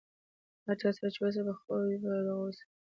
[0.63, 2.63] د هر چا سره چې اوسئ، په خوي به د هغو سئ.